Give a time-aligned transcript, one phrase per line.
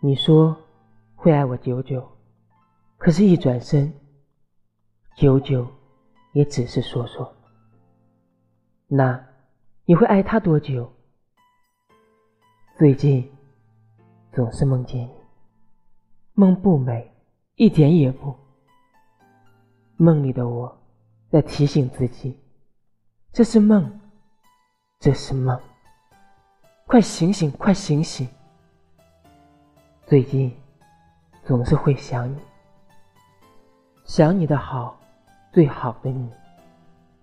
[0.00, 0.56] 你说
[1.16, 2.08] 会爱我久久，
[2.98, 3.92] 可是，一转身，
[5.16, 5.66] 久久
[6.34, 7.34] 也只是说说。
[8.86, 9.26] 那
[9.86, 10.88] 你会爱他多久？
[12.76, 13.28] 最近
[14.32, 15.10] 总是梦见你，
[16.34, 17.12] 梦不美，
[17.56, 18.32] 一点也不。
[19.96, 20.80] 梦里的我
[21.28, 22.38] 在提醒自己，
[23.32, 24.00] 这是梦，
[25.00, 25.60] 这是梦。
[26.86, 28.28] 快醒醒，快醒醒！
[30.08, 30.50] 最近
[31.44, 32.38] 总是会想你，
[34.06, 34.98] 想你的好，
[35.52, 36.30] 最好的你，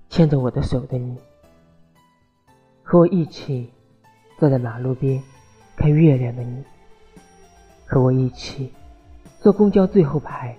[0.08, 1.18] 牵着我的手的你，
[2.84, 3.74] 和我一起
[4.38, 5.20] 坐在马路边
[5.76, 6.64] 看月亮的你，
[7.88, 8.72] 和我一起
[9.40, 10.56] 坐公交最后排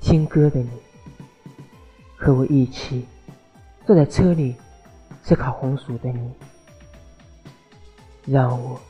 [0.00, 0.70] 听歌的你，
[2.16, 3.04] 和我一起
[3.84, 4.54] 坐在车里
[5.24, 6.32] 吃烤红薯的你，
[8.24, 8.80] 让我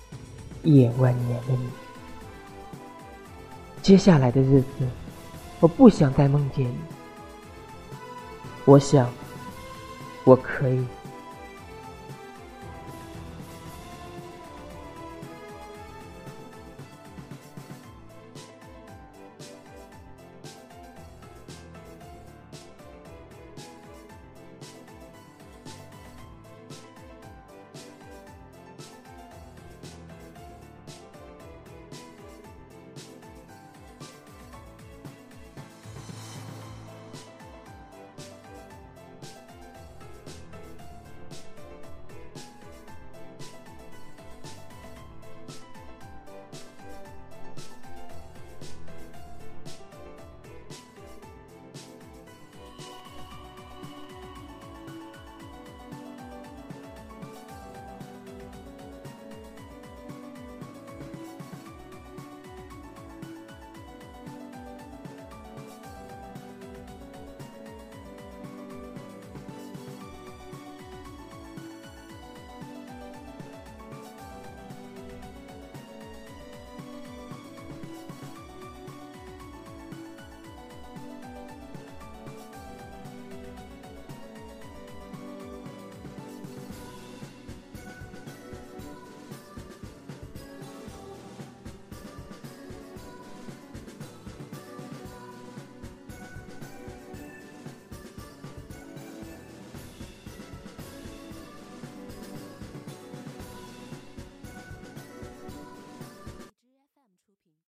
[0.63, 1.86] 一眼万年的你。
[3.87, 4.67] 接下来的日子，
[5.61, 6.75] 我不想再梦见你。
[8.65, 9.09] 我想，
[10.25, 10.85] 我可以。